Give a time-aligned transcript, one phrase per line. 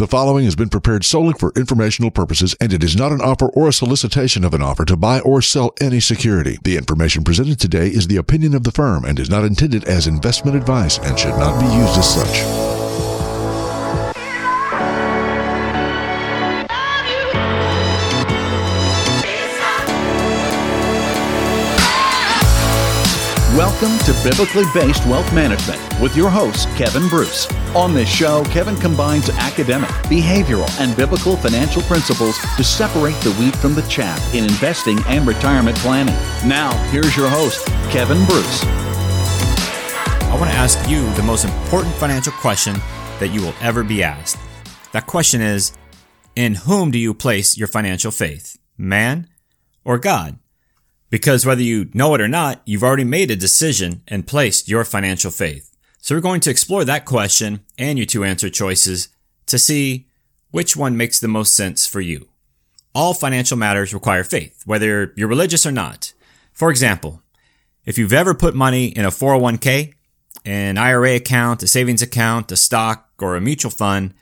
[0.00, 3.48] The following has been prepared solely for informational purposes, and it is not an offer
[3.50, 6.58] or a solicitation of an offer to buy or sell any security.
[6.64, 10.06] The information presented today is the opinion of the firm and is not intended as
[10.06, 12.89] investment advice and should not be used as such.
[23.56, 27.52] Welcome to Biblically Based Wealth Management with your host, Kevin Bruce.
[27.74, 33.56] On this show, Kevin combines academic, behavioral, and biblical financial principles to separate the wheat
[33.56, 36.14] from the chaff in investing and retirement planning.
[36.48, 38.62] Now, here's your host, Kevin Bruce.
[38.62, 42.76] I want to ask you the most important financial question
[43.18, 44.36] that you will ever be asked.
[44.92, 45.72] That question is
[46.36, 48.60] In whom do you place your financial faith?
[48.78, 49.28] Man
[49.84, 50.38] or God?
[51.10, 54.84] Because whether you know it or not, you've already made a decision and placed your
[54.84, 55.76] financial faith.
[55.98, 59.08] So we're going to explore that question and your two answer choices
[59.46, 60.06] to see
[60.50, 62.28] which one makes the most sense for you.
[62.94, 66.12] All financial matters require faith, whether you're religious or not.
[66.52, 67.22] For example,
[67.84, 69.94] if you've ever put money in a 401k,
[70.44, 74.14] an IRA account, a savings account, a stock, or a mutual fund,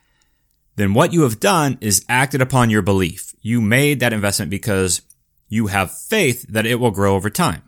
[0.77, 3.35] then what you have done is acted upon your belief.
[3.41, 5.03] You made that investment because
[5.49, 7.63] you have faith that it will grow over time.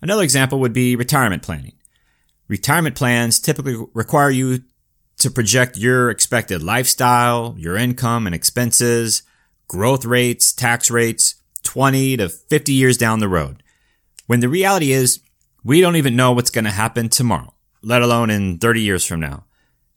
[0.00, 1.74] Another example would be retirement planning.
[2.46, 4.62] Retirement plans typically require you
[5.18, 9.22] to project your expected lifestyle, your income and expenses,
[9.66, 13.62] growth rates, tax rates, 20 to 50 years down the road.
[14.26, 15.20] When the reality is,
[15.64, 19.20] we don't even know what's going to happen tomorrow, let alone in 30 years from
[19.20, 19.44] now.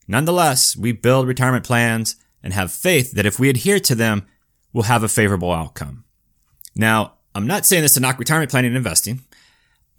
[0.08, 4.26] Nonetheless, we build retirement plans and have faith that if we adhere to them,
[4.74, 6.04] we'll have a favorable outcome.
[6.76, 9.22] Now, I'm not saying this to knock retirement planning and investing.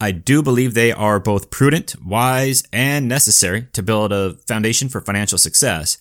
[0.00, 5.00] I do believe they are both prudent, wise, and necessary to build a foundation for
[5.00, 5.98] financial success.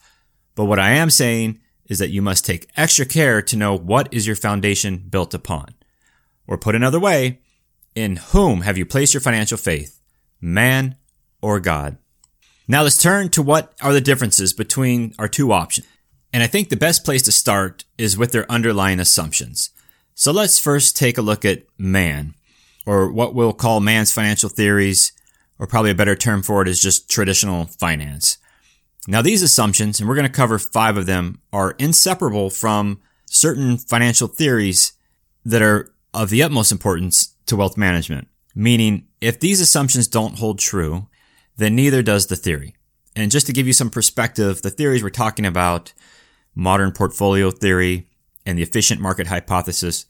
[0.55, 4.11] But what I am saying is that you must take extra care to know what
[4.13, 5.75] is your foundation built upon.
[6.47, 7.39] Or put another way,
[7.94, 10.00] in whom have you placed your financial faith?
[10.40, 10.96] Man
[11.41, 11.97] or God?
[12.67, 15.85] Now let's turn to what are the differences between our two options.
[16.34, 19.69] And I think the best place to start is with their underlying assumptions.
[20.22, 22.36] So let's first take a look at man,
[22.86, 25.14] or what we'll call man's financial theories,
[25.58, 28.38] or probably a better term for it is just traditional finance.
[29.08, 33.80] Now these assumptions, and we're going to cover five of them, are inseparable from certain
[33.80, 34.94] financial theories
[35.44, 38.28] that are of the utmost importance to wealth management.
[38.53, 41.08] Meaning, if these assumptions don't hold true,
[41.58, 42.76] then neither does the theory.
[43.16, 45.94] And just to give you some perspective, the theories we're talking about,
[46.53, 48.08] modern portfolio theory
[48.46, 50.06] and the efficient market hypothesis,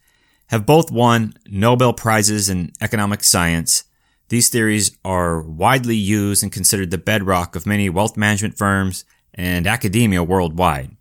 [0.51, 3.85] have both won Nobel Prizes in economic science.
[4.27, 9.65] These theories are widely used and considered the bedrock of many wealth management firms and
[9.65, 10.91] academia worldwide.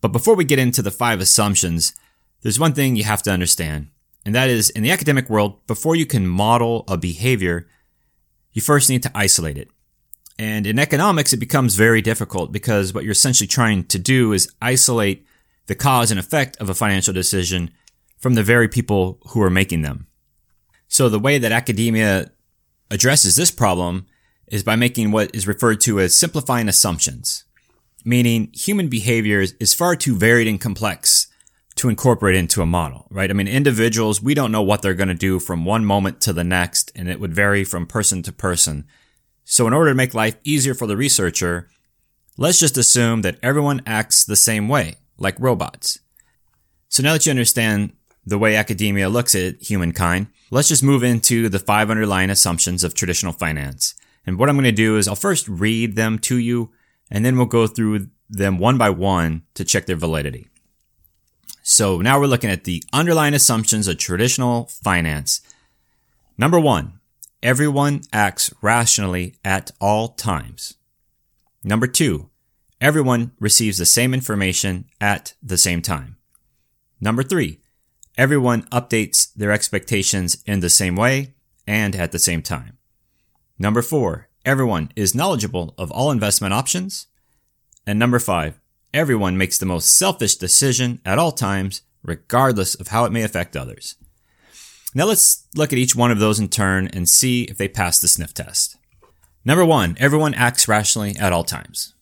[0.00, 1.94] But before we get into the five assumptions,
[2.42, 3.90] there's one thing you have to understand,
[4.26, 7.68] and that is in the academic world, before you can model a behavior,
[8.52, 9.68] you first need to isolate it.
[10.36, 14.52] And in economics, it becomes very difficult because what you're essentially trying to do is
[14.60, 15.24] isolate
[15.66, 17.70] the cause and effect of a financial decision
[18.20, 20.06] from the very people who are making them.
[20.88, 22.30] So the way that academia
[22.90, 24.06] addresses this problem
[24.46, 27.44] is by making what is referred to as simplifying assumptions,
[28.04, 31.28] meaning human behavior is far too varied and complex
[31.76, 33.30] to incorporate into a model, right?
[33.30, 36.32] I mean, individuals, we don't know what they're going to do from one moment to
[36.32, 38.86] the next, and it would vary from person to person.
[39.44, 41.70] So in order to make life easier for the researcher,
[42.36, 46.00] let's just assume that everyone acts the same way, like robots.
[46.88, 47.92] So now that you understand
[48.24, 52.94] the way academia looks at humankind, let's just move into the five underlying assumptions of
[52.94, 53.94] traditional finance.
[54.26, 56.70] And what I'm going to do is I'll first read them to you,
[57.10, 60.48] and then we'll go through them one by one to check their validity.
[61.62, 65.40] So now we're looking at the underlying assumptions of traditional finance.
[66.36, 67.00] Number one,
[67.42, 70.74] everyone acts rationally at all times.
[71.62, 72.30] Number two,
[72.80, 76.16] everyone receives the same information at the same time.
[77.00, 77.59] Number three,
[78.20, 81.32] Everyone updates their expectations in the same way
[81.66, 82.76] and at the same time.
[83.58, 87.06] Number four, everyone is knowledgeable of all investment options.
[87.86, 88.60] And number five,
[88.92, 93.56] everyone makes the most selfish decision at all times, regardless of how it may affect
[93.56, 93.96] others.
[94.94, 98.02] Now let's look at each one of those in turn and see if they pass
[98.02, 98.76] the sniff test.
[99.46, 101.94] Number one, everyone acts rationally at all times.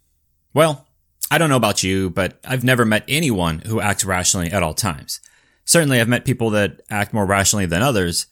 [0.52, 0.84] Well,
[1.30, 4.74] I don't know about you, but I've never met anyone who acts rationally at all
[4.74, 5.20] times
[5.68, 8.26] certainly I've met people that act more rationally than others,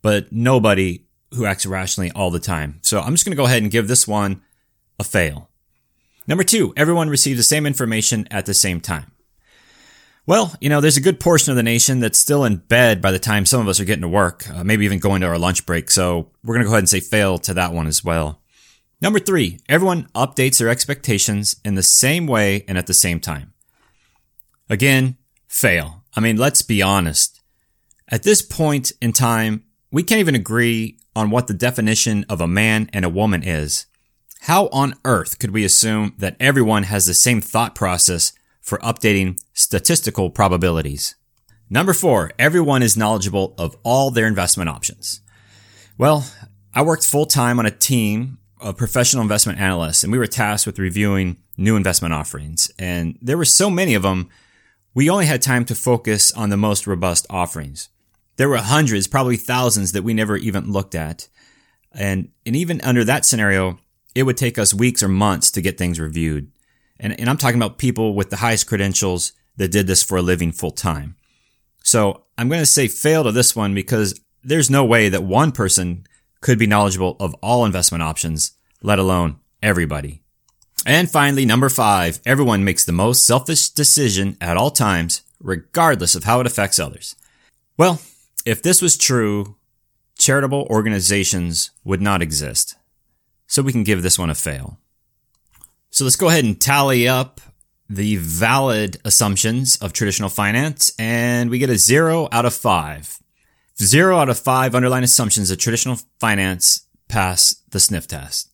[0.00, 1.04] but nobody
[1.34, 2.80] who acts rationally all the time.
[2.82, 4.42] So I'm just going to go ahead and give this one
[4.98, 5.50] a fail.
[6.26, 9.12] Number two, everyone receives the same information at the same time.
[10.26, 13.10] Well, you know, there's a good portion of the nation that's still in bed by
[13.10, 15.38] the time some of us are getting to work, uh, maybe even going to our
[15.38, 15.90] lunch break.
[15.90, 18.40] So we're going to go ahead and say fail to that one as well.
[19.00, 23.52] Number three, everyone updates their expectations in the same way and at the same time.
[24.70, 25.97] Again, fail.
[26.14, 27.40] I mean, let's be honest.
[28.08, 32.48] At this point in time, we can't even agree on what the definition of a
[32.48, 33.86] man and a woman is.
[34.42, 39.40] How on earth could we assume that everyone has the same thought process for updating
[39.52, 41.16] statistical probabilities?
[41.70, 45.20] Number four, everyone is knowledgeable of all their investment options.
[45.98, 46.26] Well,
[46.74, 50.66] I worked full time on a team of professional investment analysts and we were tasked
[50.66, 52.70] with reviewing new investment offerings.
[52.78, 54.30] And there were so many of them,
[54.98, 57.88] we only had time to focus on the most robust offerings.
[58.34, 61.28] There were hundreds, probably thousands that we never even looked at.
[61.92, 63.78] And, and even under that scenario,
[64.16, 66.50] it would take us weeks or months to get things reviewed.
[66.98, 70.22] And, and I'm talking about people with the highest credentials that did this for a
[70.22, 71.14] living full time.
[71.84, 75.52] So I'm going to say fail to this one because there's no way that one
[75.52, 76.08] person
[76.40, 80.22] could be knowledgeable of all investment options, let alone everybody.
[80.86, 86.24] And finally, number five, everyone makes the most selfish decision at all times, regardless of
[86.24, 87.14] how it affects others.
[87.76, 88.00] Well,
[88.46, 89.56] if this was true,
[90.18, 92.76] charitable organizations would not exist.
[93.46, 94.78] So we can give this one a fail.
[95.90, 97.40] So let's go ahead and tally up
[97.88, 103.18] the valid assumptions of traditional finance, and we get a zero out of five.
[103.80, 108.47] Zero out of five underlying assumptions of traditional finance pass the sniff test.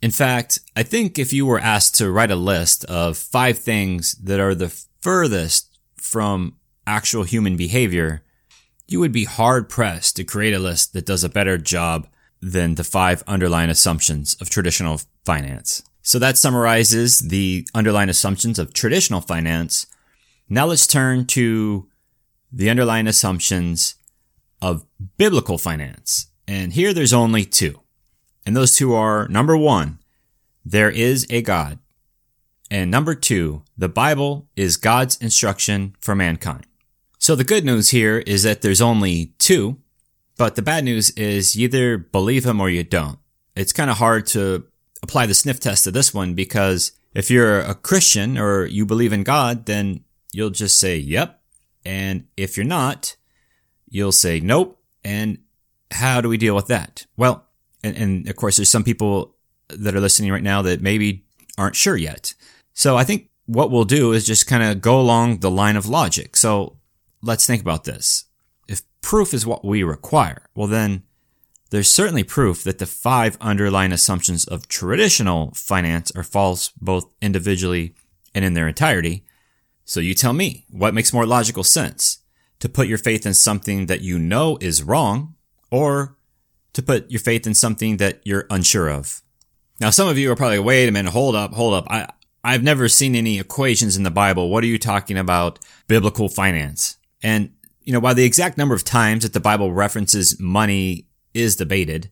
[0.00, 4.12] In fact, I think if you were asked to write a list of five things
[4.14, 4.68] that are the
[5.00, 6.56] furthest from
[6.86, 8.22] actual human behavior,
[8.86, 12.06] you would be hard pressed to create a list that does a better job
[12.40, 15.82] than the five underlying assumptions of traditional finance.
[16.02, 19.86] So that summarizes the underlying assumptions of traditional finance.
[20.48, 21.88] Now let's turn to
[22.50, 23.96] the underlying assumptions
[24.62, 24.86] of
[25.18, 26.28] biblical finance.
[26.46, 27.80] And here there's only two.
[28.48, 29.98] And those two are number one,
[30.64, 31.78] there is a God.
[32.70, 36.66] And number two, the Bible is God's instruction for mankind.
[37.18, 39.78] So the good news here is that there's only two
[40.38, 43.18] but the bad news is you either believe him or you don't.
[43.56, 44.64] It's kind of hard to
[45.02, 49.12] apply the sniff test to this one because if you're a Christian or you believe
[49.12, 51.42] in God, then you'll just say, yep.
[51.84, 53.16] And if you're not,
[53.90, 54.80] you'll say, nope.
[55.02, 55.38] And
[55.90, 57.06] how do we deal with that?
[57.16, 57.47] Well,
[57.88, 59.34] and, and of course, there's some people
[59.68, 61.24] that are listening right now that maybe
[61.56, 62.34] aren't sure yet.
[62.72, 65.86] So I think what we'll do is just kind of go along the line of
[65.86, 66.36] logic.
[66.36, 66.78] So
[67.22, 68.24] let's think about this
[68.68, 71.02] If proof is what we require, well then
[71.70, 77.94] there's certainly proof that the five underlying assumptions of traditional finance are false both individually
[78.34, 79.24] and in their entirety.
[79.84, 82.18] So you tell me, what makes more logical sense?
[82.60, 85.34] To put your faith in something that you know is wrong
[85.70, 86.17] or
[86.78, 89.20] to put your faith in something that you're unsure of?
[89.80, 91.86] Now, some of you are probably, wait a minute, hold up, hold up.
[91.90, 92.08] I,
[92.42, 94.48] I've never seen any equations in the Bible.
[94.48, 95.58] What are you talking about?
[95.88, 96.96] Biblical finance.
[97.22, 97.52] And
[97.88, 102.10] you know, while the exact number of times that the Bible references money is debated,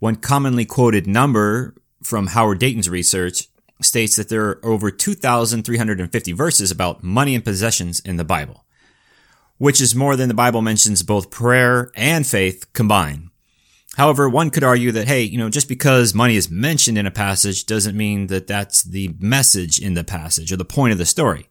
[0.00, 3.46] one commonly quoted number from Howard Dayton's research
[3.80, 8.64] states that there are over 2,350 verses about money and possessions in the Bible,
[9.58, 13.30] which is more than the Bible mentions both prayer and faith combined.
[13.96, 17.12] However, one could argue that, hey, you know, just because money is mentioned in a
[17.12, 21.06] passage doesn't mean that that's the message in the passage or the point of the
[21.06, 21.48] story.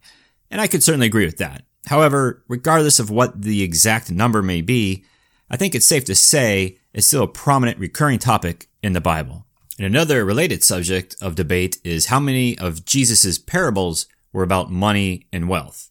[0.50, 1.62] And I could certainly agree with that.
[1.86, 5.04] However, regardless of what the exact number may be,
[5.50, 9.46] I think it's safe to say it's still a prominent recurring topic in the Bible.
[9.78, 15.26] And another related subject of debate is how many of Jesus' parables were about money
[15.32, 15.90] and wealth.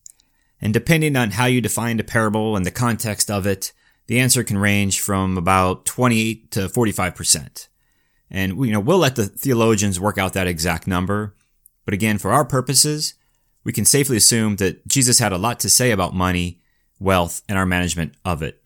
[0.61, 3.73] And depending on how you define a parable and the context of it,
[4.13, 7.67] the answer can range from about 28 to 45%.
[8.29, 11.35] And you know, we'll let the theologians work out that exact number.
[11.83, 13.15] But again, for our purposes,
[13.63, 16.61] we can safely assume that Jesus had a lot to say about money,
[16.99, 18.61] wealth, and our management of it.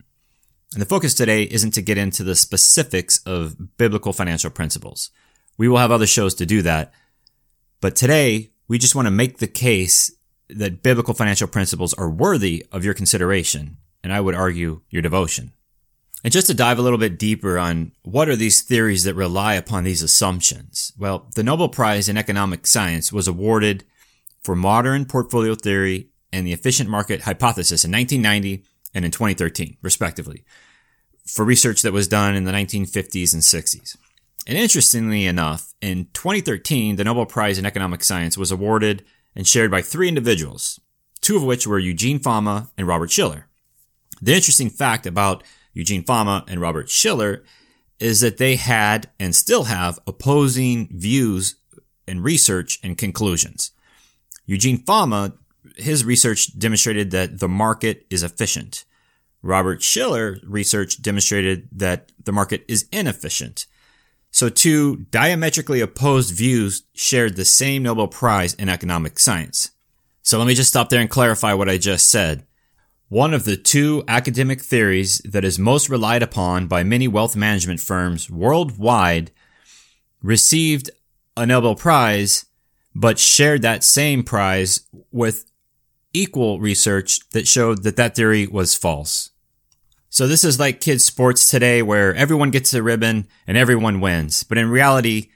[0.74, 5.08] And the focus today isn't to get into the specifics of biblical financial principles.
[5.56, 6.92] We will have other shows to do that.
[7.80, 10.14] But today, we just want to make the case
[10.50, 13.78] that biblical financial principles are worthy of your consideration,
[14.08, 15.52] and I would argue your devotion.
[16.24, 19.52] And just to dive a little bit deeper on what are these theories that rely
[19.52, 20.94] upon these assumptions?
[20.96, 23.84] Well, the Nobel Prize in Economic Science was awarded
[24.42, 30.42] for modern portfolio theory and the efficient market hypothesis in 1990 and in 2013, respectively,
[31.26, 33.94] for research that was done in the 1950s and 60s.
[34.46, 39.04] And interestingly enough, in 2013, the Nobel Prize in Economic Science was awarded
[39.36, 40.80] and shared by three individuals,
[41.20, 43.47] two of which were Eugene Fama and Robert Shiller.
[44.20, 47.44] The interesting fact about Eugene Fama and Robert Shiller
[47.98, 51.56] is that they had and still have opposing views
[52.06, 53.72] and research and conclusions.
[54.46, 55.34] Eugene Fama,
[55.76, 58.84] his research demonstrated that the market is efficient.
[59.42, 63.66] Robert Shiller research demonstrated that the market is inefficient.
[64.30, 69.70] So two diametrically opposed views shared the same Nobel Prize in economic science.
[70.22, 72.46] So let me just stop there and clarify what I just said.
[73.08, 77.80] One of the two academic theories that is most relied upon by many wealth management
[77.80, 79.30] firms worldwide
[80.22, 80.90] received
[81.34, 82.44] a Nobel Prize,
[82.94, 85.50] but shared that same prize with
[86.12, 89.30] equal research that showed that that theory was false.
[90.10, 94.42] So this is like kids sports today where everyone gets a ribbon and everyone wins.
[94.42, 95.30] But in reality,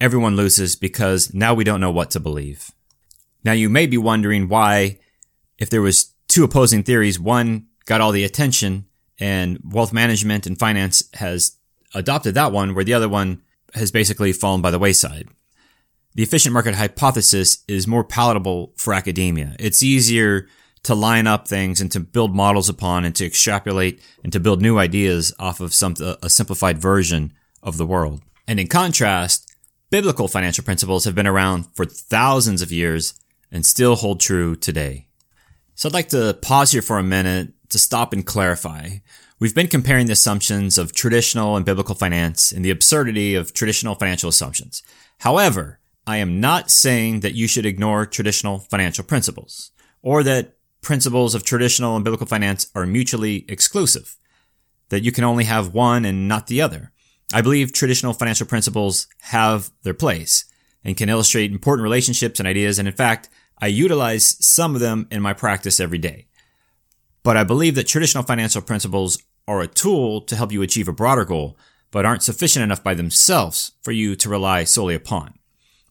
[0.00, 2.72] everyone loses because now we don't know what to believe.
[3.44, 4.98] Now you may be wondering why,
[5.56, 7.18] if there was two opposing theories.
[7.18, 8.86] One got all the attention
[9.18, 11.56] and wealth management and finance has
[11.94, 13.42] adopted that one where the other one
[13.74, 15.28] has basically fallen by the wayside.
[16.14, 19.54] The efficient market hypothesis is more palatable for academia.
[19.58, 20.48] It's easier
[20.84, 24.62] to line up things and to build models upon and to extrapolate and to build
[24.62, 28.22] new ideas off of some, a simplified version of the world.
[28.46, 29.52] And in contrast,
[29.90, 33.14] biblical financial principles have been around for thousands of years
[33.50, 35.05] and still hold true today.
[35.78, 38.88] So I'd like to pause here for a minute to stop and clarify.
[39.38, 43.94] We've been comparing the assumptions of traditional and biblical finance and the absurdity of traditional
[43.94, 44.82] financial assumptions.
[45.18, 51.34] However, I am not saying that you should ignore traditional financial principles or that principles
[51.34, 54.16] of traditional and biblical finance are mutually exclusive,
[54.88, 56.90] that you can only have one and not the other.
[57.34, 60.46] I believe traditional financial principles have their place
[60.82, 62.78] and can illustrate important relationships and ideas.
[62.78, 63.28] And in fact,
[63.58, 66.26] I utilize some of them in my practice every day.
[67.22, 70.92] But I believe that traditional financial principles are a tool to help you achieve a
[70.92, 71.58] broader goal,
[71.90, 75.34] but aren't sufficient enough by themselves for you to rely solely upon.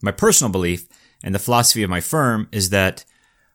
[0.01, 0.87] My personal belief
[1.23, 3.05] and the philosophy of my firm is that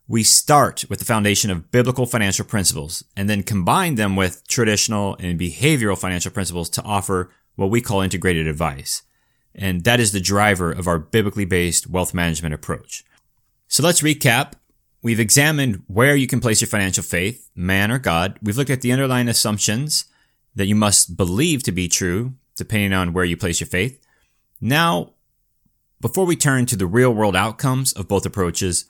[0.09, 5.17] we start with the foundation of biblical financial principles and then combine them with traditional
[5.21, 9.03] and behavioral financial principles to offer what we call integrated advice.
[9.55, 13.05] And that is the driver of our biblically based wealth management approach.
[13.71, 14.55] So let's recap.
[15.01, 18.37] We've examined where you can place your financial faith, man or God.
[18.43, 20.07] We've looked at the underlying assumptions
[20.57, 24.05] that you must believe to be true, depending on where you place your faith.
[24.61, 25.13] Now,
[26.01, 28.87] before we turn to the real world outcomes of both approaches,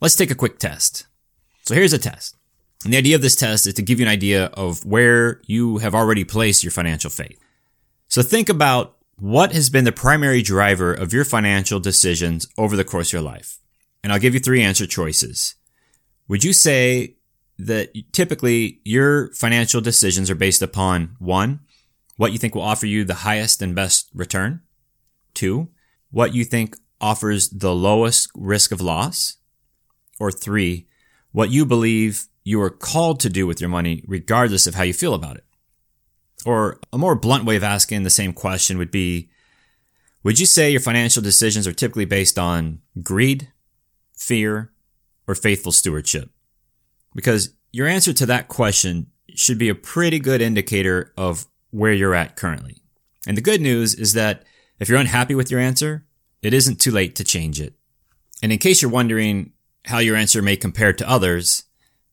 [0.00, 1.06] let's take a quick test.
[1.66, 2.34] So here's a test.
[2.82, 5.78] And the idea of this test is to give you an idea of where you
[5.78, 7.38] have already placed your financial faith.
[8.08, 12.84] So think about what has been the primary driver of your financial decisions over the
[12.84, 13.58] course of your life
[14.04, 15.54] and I'll give you three answer choices.
[16.28, 17.16] Would you say
[17.58, 21.60] that typically your financial decisions are based upon one,
[22.18, 24.60] what you think will offer you the highest and best return?
[25.32, 25.70] Two,
[26.10, 29.38] what you think offers the lowest risk of loss?
[30.20, 30.86] Or three,
[31.32, 34.92] what you believe you are called to do with your money regardless of how you
[34.92, 35.44] feel about it?
[36.44, 39.30] Or a more blunt way of asking the same question would be,
[40.22, 43.50] would you say your financial decisions are typically based on greed,
[44.16, 44.72] fear,
[45.26, 46.30] or faithful stewardship?
[47.14, 52.14] Because your answer to that question should be a pretty good indicator of where you're
[52.14, 52.82] at currently.
[53.26, 54.44] And the good news is that
[54.78, 56.06] if you're unhappy with your answer,
[56.42, 57.74] it isn't too late to change it.
[58.42, 59.52] And in case you're wondering
[59.86, 61.64] how your answer may compare to others,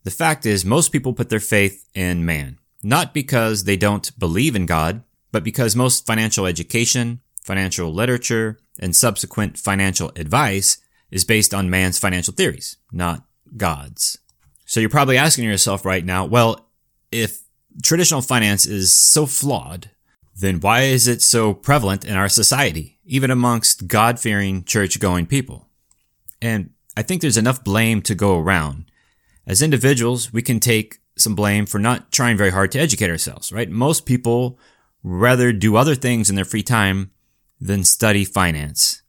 [0.04, 4.56] the fact is most people put their faith in man, not because they don't believe
[4.56, 10.80] in God, but because most financial education, financial literature, and subsequent financial advice
[11.12, 13.26] is based on man's financial theories, not
[13.56, 14.18] God's.
[14.66, 16.70] So you're probably asking yourself right now, well,
[17.12, 17.42] if
[17.84, 19.92] traditional finance is so flawed,
[20.36, 25.26] then why is it so prevalent in our society, even amongst God fearing, church going
[25.26, 25.68] people?
[26.42, 28.86] And I think there's enough blame to go around.
[29.46, 33.52] As individuals, we can take some blame for not trying very hard to educate ourselves,
[33.52, 33.70] right?
[33.70, 34.58] Most people
[35.04, 37.12] rather do other things in their free time
[37.60, 39.01] than study finance.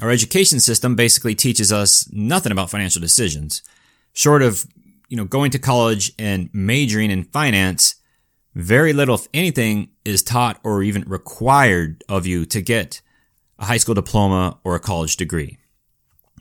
[0.00, 3.62] Our education system basically teaches us nothing about financial decisions.
[4.12, 4.64] Short of,
[5.08, 7.96] you know, going to college and majoring in finance,
[8.54, 13.02] very little, if anything, is taught or even required of you to get
[13.58, 15.58] a high school diploma or a college degree.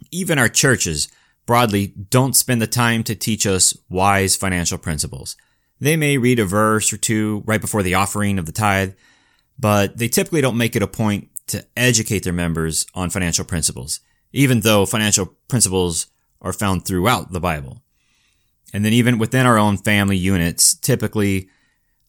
[0.09, 1.09] Even our churches
[1.45, 5.35] broadly don't spend the time to teach us wise financial principles.
[5.81, 8.93] They may read a verse or two right before the offering of the tithe,
[9.57, 14.00] but they typically don't make it a point to educate their members on financial principles,
[14.32, 16.08] even though financial principles
[16.41, 17.84] are found throughout the Bible.
[18.74, 21.50] And then even within our own family units, typically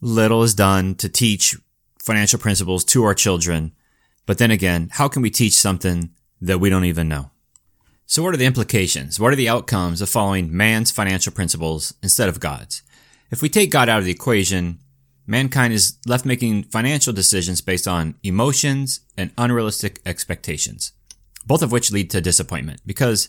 [0.00, 1.56] little is done to teach
[1.98, 3.72] financial principles to our children.
[4.26, 7.30] But then again, how can we teach something that we don't even know?
[8.06, 9.20] So what are the implications?
[9.20, 12.82] What are the outcomes of following man's financial principles instead of God's?
[13.30, 14.80] If we take God out of the equation,
[15.30, 20.92] mankind is left making financial decisions based on emotions and unrealistic expectations,
[21.46, 23.28] both of which lead to disappointment because,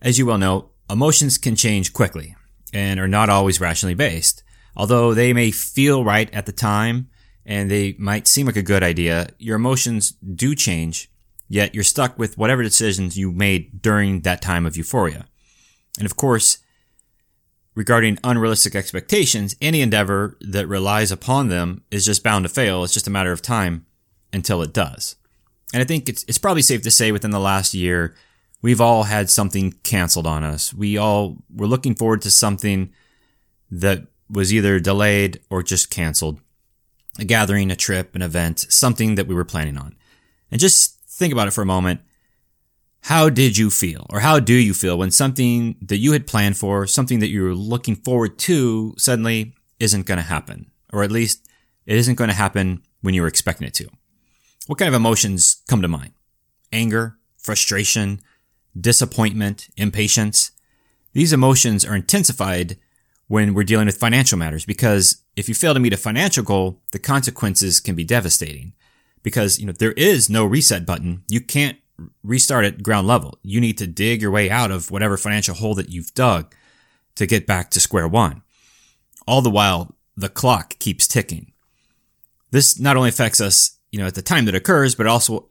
[0.00, 2.34] as you well know, emotions can change quickly
[2.72, 4.42] and are not always rationally based.
[4.74, 7.10] Although they may feel right at the time
[7.44, 11.10] and they might seem like a good idea, your emotions do change,
[11.46, 15.26] yet you're stuck with whatever decisions you made during that time of euphoria.
[15.98, 16.58] And of course,
[17.78, 22.82] regarding unrealistic expectations, any endeavor that relies upon them is just bound to fail.
[22.82, 23.86] It's just a matter of time
[24.32, 25.14] until it does.
[25.72, 28.16] And I think it's, it's probably safe to say within the last year,
[28.62, 30.74] we've all had something canceled on us.
[30.74, 32.92] We all were looking forward to something
[33.70, 36.40] that was either delayed or just canceled.
[37.20, 39.94] A gathering, a trip, an event, something that we were planning on.
[40.50, 42.00] And just think about it for a moment.
[43.02, 46.56] How did you feel or how do you feel when something that you had planned
[46.56, 50.70] for, something that you were looking forward to suddenly isn't going to happen?
[50.92, 51.48] Or at least
[51.86, 53.88] it isn't going to happen when you were expecting it to.
[54.66, 56.12] What kind of emotions come to mind?
[56.72, 58.20] Anger, frustration,
[58.78, 60.50] disappointment, impatience.
[61.14, 62.76] These emotions are intensified
[63.28, 66.80] when we're dealing with financial matters because if you fail to meet a financial goal,
[66.92, 68.72] the consequences can be devastating
[69.22, 71.22] because, you know, there is no reset button.
[71.28, 71.78] You can't
[72.22, 73.38] restart at ground level.
[73.42, 76.54] You need to dig your way out of whatever financial hole that you've dug
[77.16, 78.42] to get back to square one.
[79.26, 81.52] All the while, the clock keeps ticking.
[82.50, 85.48] This not only affects us, you know, at the time that occurs, but also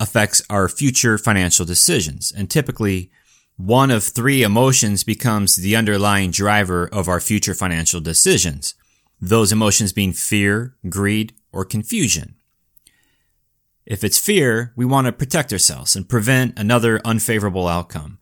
[0.00, 2.32] affects our future financial decisions.
[2.32, 3.10] And typically,
[3.56, 8.74] one of three emotions becomes the underlying driver of our future financial decisions.
[9.20, 12.36] Those emotions being fear, greed, or confusion.
[13.88, 18.18] If it's fear, we want to protect ourselves and prevent another unfavorable outcome.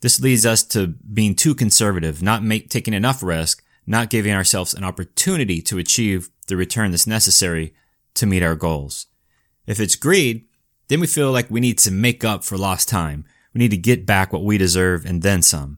[0.00, 4.72] This leads us to being too conservative, not make, taking enough risk, not giving ourselves
[4.72, 7.74] an opportunity to achieve the return that's necessary
[8.14, 9.04] to meet our goals.
[9.66, 10.46] If it's greed,
[10.88, 13.26] then we feel like we need to make up for lost time.
[13.52, 15.76] We need to get back what we deserve and then some.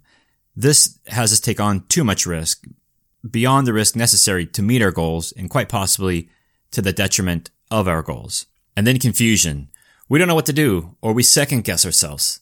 [0.55, 2.69] This has us take on too much risk,
[3.29, 6.29] beyond the risk necessary to meet our goals and quite possibly
[6.71, 8.47] to the detriment of our goals.
[8.77, 9.69] And then confusion.
[10.09, 12.41] We don't know what to do or we second guess ourselves.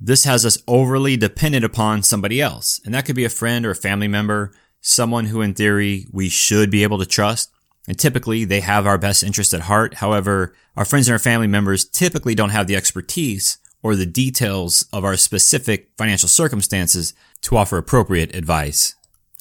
[0.00, 2.80] This has us overly dependent upon somebody else.
[2.84, 6.28] And that could be a friend or a family member, someone who in theory we
[6.28, 7.52] should be able to trust.
[7.86, 9.94] And typically they have our best interest at heart.
[9.94, 14.86] However, our friends and our family members typically don't have the expertise or the details
[14.92, 18.94] of our specific financial circumstances to offer appropriate advice.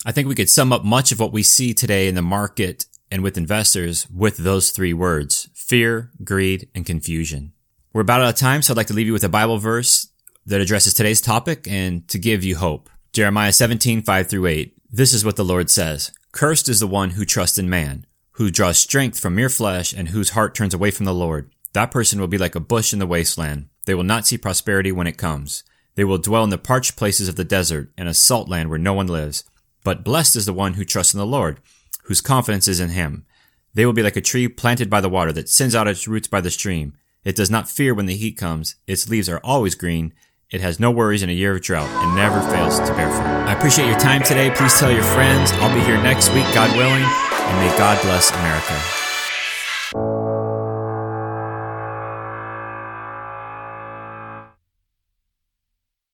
[0.06, 2.86] I think we could sum up much of what we see today in the market
[3.12, 7.53] and with investors with those three words fear, greed, and confusion.
[7.93, 10.10] We're about out of time, so I'd like to leave you with a Bible verse
[10.45, 12.89] that addresses today's topic and to give you hope.
[13.13, 14.75] Jeremiah 17, 5 through 8.
[14.91, 16.12] This is what the Lord says.
[16.34, 20.10] Cursed is the one who trusts in man who draws strength from mere flesh and
[20.10, 21.49] whose heart turns away from the Lord.
[21.71, 23.69] That person will be like a bush in the wasteland.
[23.86, 25.63] They will not see prosperity when it comes.
[25.95, 28.77] They will dwell in the parched places of the desert, in a salt land where
[28.77, 29.45] no one lives.
[29.86, 31.62] But blessed is the one who trusts in the Lord,
[32.03, 33.25] whose confidence is in him.
[33.73, 36.27] They will be like a tree planted by the water that sends out its roots
[36.27, 36.93] by the stream.
[37.23, 38.75] It does not fear when the heat comes.
[38.88, 40.13] Its leaves are always green.
[40.49, 43.21] It has no worries in a year of drought and never fails to bear fruit.
[43.21, 44.51] I appreciate your time today.
[44.51, 45.51] Please tell your friends.
[45.53, 47.05] I'll be here next week, God willing
[47.51, 49.01] and may God bless America.